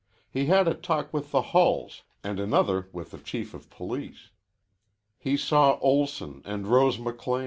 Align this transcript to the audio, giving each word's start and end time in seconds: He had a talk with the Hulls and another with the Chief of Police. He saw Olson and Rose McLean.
He 0.31 0.47
had 0.47 0.67
a 0.67 0.73
talk 0.73 1.13
with 1.13 1.29
the 1.29 1.43
Hulls 1.53 2.01
and 2.23 2.39
another 2.39 2.89
with 2.91 3.11
the 3.11 3.19
Chief 3.19 3.53
of 3.53 3.69
Police. 3.69 4.31
He 5.19 5.37
saw 5.37 5.77
Olson 5.79 6.41
and 6.43 6.65
Rose 6.65 6.97
McLean. 6.97 7.39